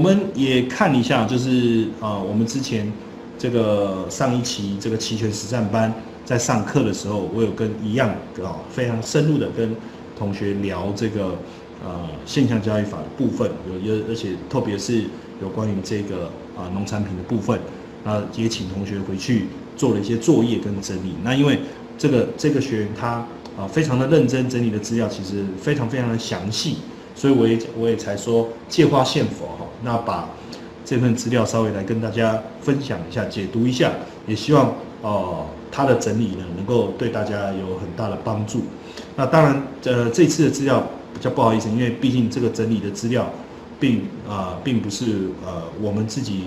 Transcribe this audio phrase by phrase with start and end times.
[0.00, 2.90] 我们也看一下，就是啊，我们之前
[3.38, 5.92] 这个上一期这个期权实战班
[6.24, 8.08] 在上课的时候，我有跟一样
[8.42, 9.76] 啊非常深入的跟
[10.18, 11.36] 同学聊这个
[11.84, 15.04] 呃现象交易法的部分，有有而且特别是
[15.42, 17.60] 有关于这个啊农产品的部分，
[18.02, 21.12] 那也请同学回去做了一些作业跟整理。
[21.22, 21.58] 那因为
[21.98, 26.76] 这个这个学员他啊非常的认真整理的资料，其实非常非常的详细。
[27.20, 30.26] 所以我也我也才说借花献佛哈，那把
[30.86, 33.92] 这份资料稍微来跟大家分享一下，解读一下，
[34.26, 38.62] 也希望哦他的整理呢能够对大家有很大的帮助。
[39.16, 43.30] 那当然，呃这次的资料比较不好意思，因为毕竟这个整理的资料
[43.78, 46.44] 并啊并不是呃我们自己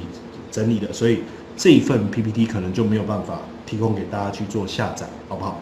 [0.50, 1.20] 整理的，所以
[1.56, 5.60] 这一份 PPT 可能就没有办法提供给大家去做下载，好不好？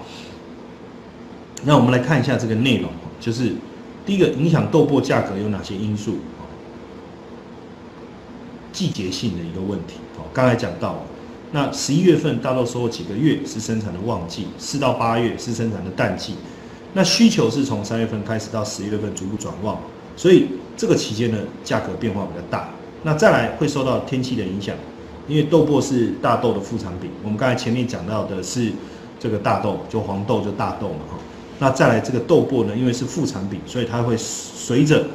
[1.66, 2.90] 那我们来看一下这个内容，
[3.20, 3.52] 就是。
[4.06, 6.18] 第一个影响豆粕价格有哪些因素？
[8.74, 9.96] 季节性的一个问题。
[10.18, 11.04] 哦，刚才讲到，
[11.52, 16.36] 那十一月份大豆收获几个月是生产的旺季，四到八月是生产的淡季。
[16.94, 19.78] 那需求是从三月份开始到十一月份逐步转旺，
[20.16, 22.70] 所以这个期间呢价格变化比较大。
[23.04, 24.76] 那再来会受到天气的影响，
[25.28, 27.10] 因为豆粕是大豆的副产品。
[27.24, 28.72] 我们刚才前面讲到的是
[29.20, 31.18] 这个大豆，就黄豆就大豆嘛，哈。
[31.62, 35.06] 那再来这个豆粕呢，因为是副产品，所以它会随着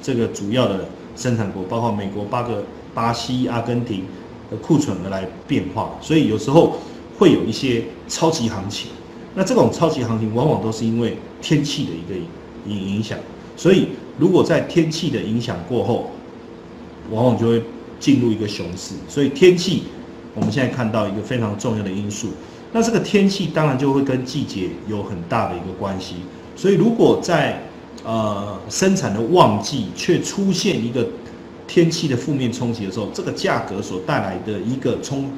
[0.00, 0.84] 这个主要的
[1.16, 2.62] 生产国，包括美国、八个、
[2.94, 4.04] 巴西、阿根廷
[4.48, 6.76] 的库存而来变化，所以有时候
[7.18, 8.92] 会有一些超级行情。
[9.34, 12.16] 那这种超级行情往往都是因为天气的一个
[12.68, 13.18] 影影响，
[13.56, 16.12] 所以如果在天气的影响过后，
[17.10, 17.60] 往往就会
[17.98, 18.94] 进入一个熊市。
[19.08, 19.82] 所以天气，
[20.36, 22.28] 我们现在看到一个非常重要的因素。
[22.76, 26.16] 那这个天气当然就会跟季节有很大的一个关系，
[26.54, 27.58] 所以如果在
[28.04, 31.08] 呃生产的旺季却出现一个
[31.66, 35.30] 天气的负面冲击的时候，这个价格所带来的一个冲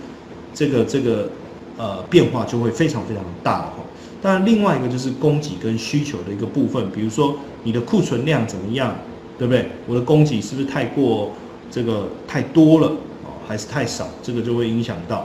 [0.53, 1.31] 这个这个
[1.77, 3.75] 呃变化就会非常非常大哈。
[4.21, 8.97] 当然，另外一个就是供给跟需求的一个部分，比如说你的库存量怎么样，
[9.39, 9.71] 对不对？
[9.87, 11.31] 我的供给是不是太过
[11.71, 14.09] 这个太多了哦，还是太少？
[14.25, 15.25] 这个就会影响到。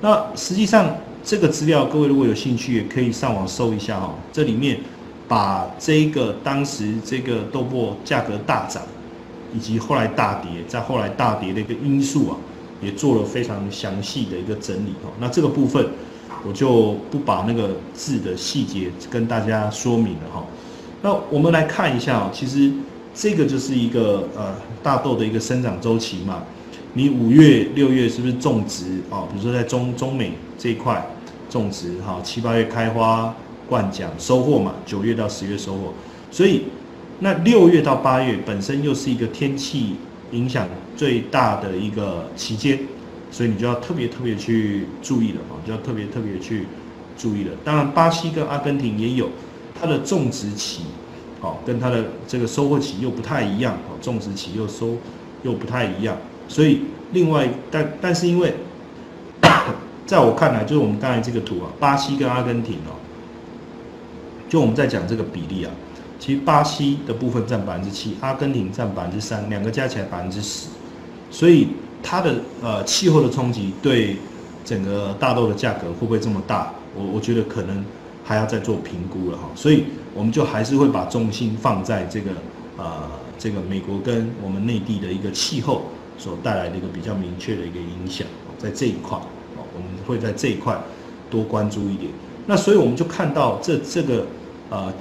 [0.00, 0.96] 那实际上。
[1.24, 4.12] 这个资料，各位如果有兴趣，也可以上网搜一下哈。
[4.32, 4.80] 这里面
[5.28, 8.82] 把这个当时这个豆粕价格大涨，
[9.54, 12.36] 以及后来大跌，在后来大跌的一个因素啊，
[12.82, 15.10] 也做了非常详细的一个整理哈。
[15.20, 15.90] 那这个部分
[16.44, 20.44] 我就不把那个字的细节跟大家说明了哈。
[21.02, 22.72] 那我们来看一下啊，其实
[23.14, 26.42] 这个就是一个呃大豆的一个生长周期嘛。
[26.94, 29.24] 你五月、六月是不是种植啊？
[29.32, 31.04] 比如说在中中美这一块
[31.48, 33.34] 种植哈，七八月开花、
[33.66, 35.94] 灌浆、收获嘛，九月到十月收获。
[36.30, 36.64] 所以
[37.20, 39.96] 那六月到八月本身又是一个天气
[40.32, 42.78] 影响最大的一个期间，
[43.30, 46.66] 所以你就要特别特别去注意了啊，就要特别特别去
[47.16, 47.52] 注意了。
[47.64, 49.30] 当然，巴西跟阿根廷也有
[49.80, 50.82] 它的种植期，
[51.40, 54.98] 好，跟它的这个收获期又不太一样，哦，种植期又收
[55.42, 56.18] 又不太一样。
[56.52, 56.82] 所以，
[57.12, 58.52] 另外，但但是因为，
[60.04, 62.92] 在我看来，就是我们刚才这个图啊，巴西跟阿根廷哦，
[64.50, 65.72] 就我们在讲这个比例啊，
[66.18, 70.68] 其实巴西的部分占百分之七，阿根廷占百分之三，两个加起来百分之十，
[71.30, 71.68] 所以
[72.02, 74.18] 它的呃气候的冲击对
[74.62, 76.70] 整个大豆的价格会不会这么大？
[76.94, 77.82] 我我觉得可能
[78.22, 82.30] 还要再做评估了哈，所以我们就还是会把重心放在这个
[82.76, 83.08] 呃
[83.38, 85.86] 这个美国跟我们内地的一个气候。
[86.22, 88.24] 所带来的一个比较明确的一个影响，
[88.56, 89.18] 在这一块，
[89.56, 90.80] 哦，我们会在这一块
[91.28, 92.12] 多关注一点。
[92.46, 94.24] 那所以我们就看到这这个
[94.70, 94.92] 呃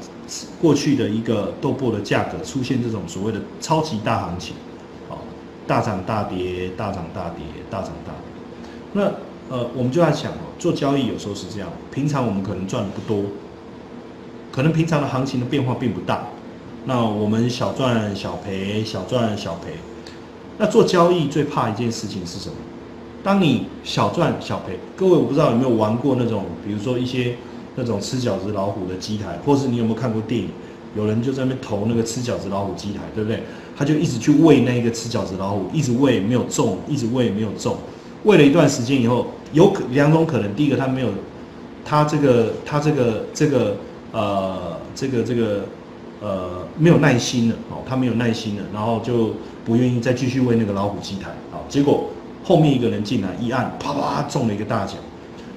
[0.60, 4.56] 过去的一个豆粕的价格出现这种所谓的超级大行情，
[5.10, 5.20] 哦，
[5.68, 8.42] 大涨大跌，大涨大跌，大涨大跌。
[8.94, 9.04] 那
[9.56, 13.30] 呃，我们就在想哦，做交易有时候是这样，平常我们可能赚的不多，
[14.52, 16.24] 可能平常的行情的变化并不大，
[16.86, 19.74] 那我们小赚小赔，小赚小赔。
[20.62, 22.56] 那做交易最怕一件事情是什么？
[23.24, 27.36] 当你小赚小赔，各位我不知道有没有玩过那种，比如说一些
[27.76, 30.50] 那种吃饺子老虎的机台，或是你有没有看过电影，
[30.96, 33.42] 有人就在那边投那个吃饺子老虎机台，对不对？
[33.76, 37.76] 他就一直去喂那个吃饺子老虎，一直喂没有中，一直喂没有中，
[38.26, 41.08] 喂了一段时间以后，有可两种可能，第一个他没有，
[41.84, 43.78] 他这个他这个这个
[44.12, 45.66] 呃这个这个
[46.22, 49.32] 呃没有耐心了哦，他没有耐心了，然后就。
[49.64, 52.10] 不愿意再继续为那个老虎机台，好，结果
[52.44, 54.96] 后面一个人进来一按，啪啪中了一个大奖。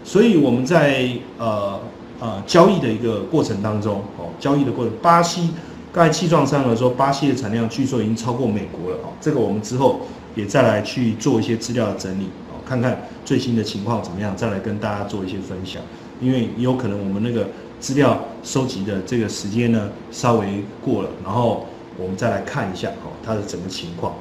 [0.04, 1.08] 所以我们在
[1.38, 1.80] 呃
[2.20, 5.48] 呃交易的一个过程当中，哦，交易的过程，巴西
[5.90, 10.02] 刚才气壮山河说，巴西的产量据说已经超过美国了，哦，这个我们之后
[10.34, 15.80] 也再来去做一些资料的整理哦，看看最新的情况怎么样，再来跟大家做一些分享。
[16.20, 17.48] 因为有可能我们那个
[17.84, 21.66] 资料收集的这个时间呢稍微过了，然后
[21.98, 24.14] 我们再来看一下哦它的整个情况。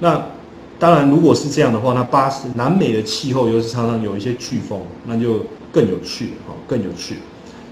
[0.00, 0.22] 那
[0.78, 7.16] 当然如果是这样的话，那巴士南美的气候又是常常有一些飓风，那就更有趣哦，更有趣。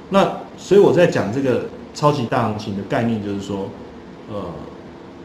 [0.09, 0.27] 那
[0.57, 3.69] 所以我在讲这个超级大行情的概念，就是说，
[4.33, 4.43] 呃，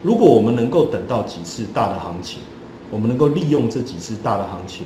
[0.02, 2.40] 如果我们能够等到几次大的行情，
[2.90, 4.84] 我们能够利用这几次大的行情，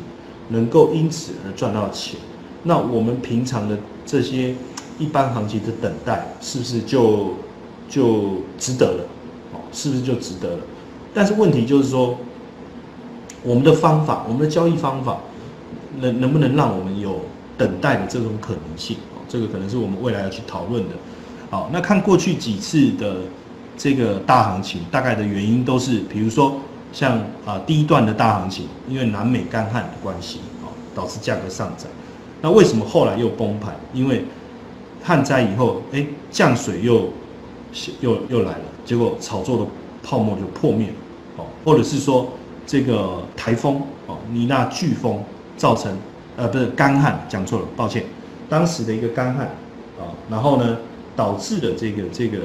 [0.51, 2.21] 能够因此而赚到钱，
[2.63, 3.77] 那我们平常的
[4.07, 4.55] 这些
[4.99, 7.35] 一般行情的等待，是不是就
[7.88, 9.05] 就值得了？
[9.52, 10.62] 哦，是不是就值得了？
[11.12, 12.17] 但是问题就是说，
[13.43, 15.19] 我们的方法，我们的交易方法，
[16.00, 17.20] 能能不能让我们有
[17.56, 18.96] 等待的这种可能性？
[19.29, 20.94] 这个可能是我们未来要去讨论的。
[21.50, 23.17] 好，那看过去几次的
[23.76, 26.56] 这个大行情，大概的原因都是，比如说
[26.93, 31.88] 像啊第一段的大行情，因为南美干旱的关系，啊导致价格上涨。
[32.41, 33.75] 那为什么后来又崩盘？
[33.93, 34.25] 因为
[35.05, 37.11] 旱灾以后，哎降水又
[38.01, 39.67] 又又来了，结果炒作的
[40.03, 40.95] 泡沫就破灭了。
[41.37, 42.29] 哦，或者是说
[42.67, 45.23] 这个台风哦尼娜飓风
[45.56, 45.95] 造成
[46.37, 48.05] 呃不是干旱，讲错了，抱歉。
[48.49, 49.47] 当时的一个干旱
[49.99, 50.79] 啊，然后呢，
[51.15, 52.39] 导致了这个这个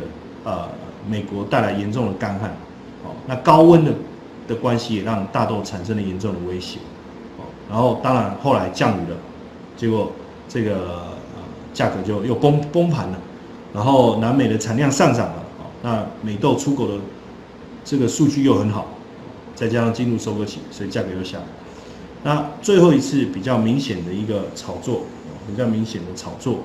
[0.44, 0.68] 呃
[1.08, 2.50] 美国带来严重的干旱，
[3.04, 3.92] 哦，那高温的
[4.48, 6.80] 的关系也让大豆产生了严重的威胁，
[7.38, 9.18] 哦，然后当然后来降雨了，
[9.78, 10.12] 结果
[10.48, 11.18] 这个
[11.80, 13.18] 价格就又崩崩盘了，
[13.74, 16.96] 然后南美的产量上涨了，哦，那美豆出口的
[17.86, 18.88] 这个数据又很好，
[19.56, 21.44] 再加上进入收割期，所以价格又下来。
[22.24, 25.04] 那最后一次比较明显的一个炒作。
[25.48, 26.60] 比较明显的炒作，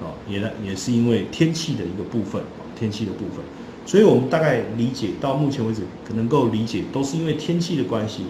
[0.00, 3.44] 啊，也也是因为天气的一个部分，啊，天气的部分，
[3.84, 8.24] 所以我们大概理解到目前为止，可能够理解都是因为天气的关系，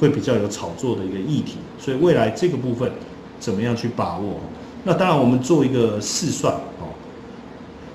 [0.00, 2.90] 会比较有炒作的一个议题，所以未来这个部分
[3.38, 4.40] 怎么样去把握？
[4.84, 6.94] 那当然我们做一个试算，哦，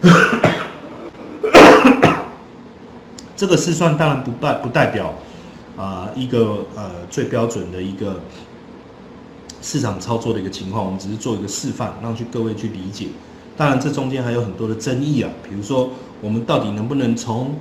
[3.35, 5.13] 这个试算当然不代不代表
[5.77, 8.19] 啊一个呃最标准的一个。
[9.65, 13.07] 市场操作的一个情况，我们只是做一个示范，让去各位去理解。
[13.55, 15.89] 当然，这中间还有很多的争议啊，比如说
[16.19, 17.55] 我们到底能不能从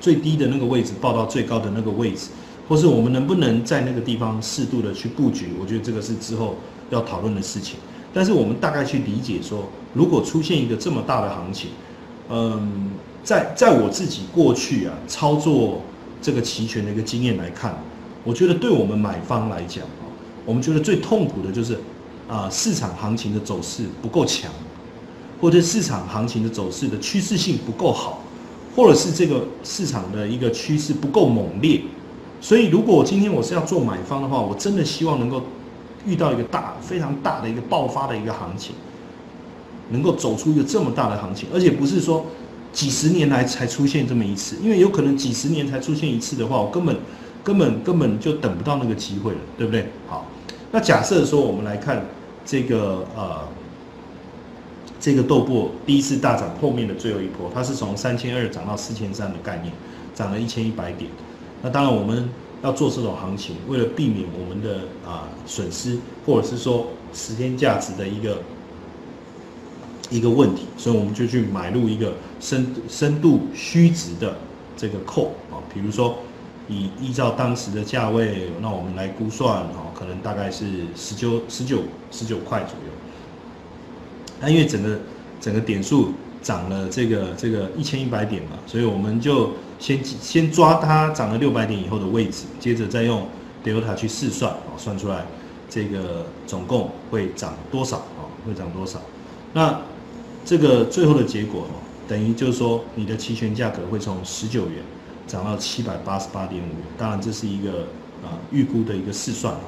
[0.00, 2.30] 最低的那个位置报到最高的那个位置，
[2.66, 5.50] 或是我们能不能在那个地方适度的去布局？
[5.60, 6.56] 我觉得这个是之后
[6.88, 7.78] 要讨论的事情。
[8.12, 11.70] 但是我们大概去理解说，如果出现一个这么大的行情，
[12.30, 12.90] 嗯，
[13.22, 15.82] 在在我自己过去啊操作
[16.20, 17.78] 这个期权的一个经验来看，
[18.24, 20.08] 我觉得对我们买方来讲啊。
[20.44, 21.78] 我们觉得最痛苦的就是，
[22.26, 24.50] 啊，市场行情的走势不够强，
[25.40, 28.22] 或者市场行情的走势的趋势性不够好，
[28.74, 31.82] 或者是这个市场的一个趋势不够猛烈。
[32.40, 35.42] 所以，如果我今天我是要做买方的话，我真的希望能够
[36.06, 38.74] 遇到一个大、非常大的一个爆发的一个行情，
[39.90, 42.26] 能够走出一个这么大的行情，而且不是说
[42.72, 46.96] 几十年来才出现这么一次，因为有可能几十年才出现一次的话，我根本
[47.42, 49.88] 根本根本就等不到那个机会了，对不对？
[50.06, 50.26] 好。
[50.70, 52.04] 那假设说，我们来看
[52.44, 53.40] 这个呃，
[55.00, 59.72] 这个豆粕第一次大涨后面的最后一波，它是从三千二涨到四千三的概念，
[60.14, 61.10] 涨了一千一百点。
[61.62, 62.28] 那当然我们
[62.62, 68.42] 要做这种行情，为了避免我们的啊损失，或者是说时间价值的一个
[70.10, 74.36] 一个问题，所以我们就去买入一个深深度虚值的
[74.76, 76.18] 这个扣啊，比如说。
[76.70, 81.78] 以依照当时的价位，那我们来估算，哦，可能大概是十九、十九、
[82.10, 82.92] 十九块左右。
[84.38, 84.98] 那因为整个
[85.40, 86.12] 整个点数
[86.42, 93.26] 涨了这个这个一千一百点嘛，所以我们就先先抓它涨了六百点以后的位置，接着再用
[93.64, 95.26] delta 去试算，哦，算出来
[95.70, 99.00] 这个总共会涨多少，哦，会涨多少。
[99.52, 99.80] 那
[100.44, 104.82] 这个最后的结果，哦，等于就是说你的期权价格会从十九元。
[105.28, 107.80] 涨到七百八十八点五元，当然这是一个
[108.24, 109.60] 啊预估的一个试算啊，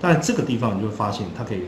[0.00, 1.64] 当然这个地方你就会发现它可以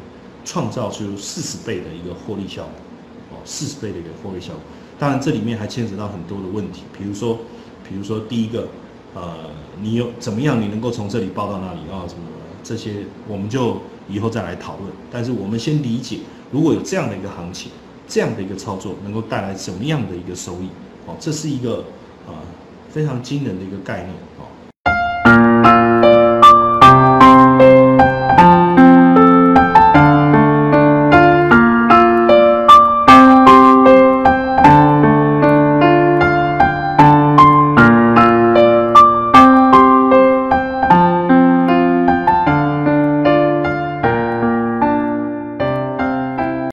[0.47, 4.63] 创造出四十倍的一个获利效果，哦，四十倍的一个获利效果，
[4.99, 7.39] 当然这里面还牵扯到很多的问题，比如说，
[7.89, 8.69] 比如说第一个，
[9.15, 9.51] 呃，
[9.81, 12.03] 你有怎么样你能够从这里报到那里啊？
[12.09, 12.23] 什么
[12.63, 16.19] 这些我们就以后再来讨论，但是我们先理解，
[16.51, 17.71] 如果有这样的一个行情，
[18.09, 20.69] 这样的一个操作能够带来什么样的一个收益？
[21.07, 21.85] 哦，这是一个
[22.27, 22.43] 啊。
[22.95, 24.47] 非常惊人的一个概念哦。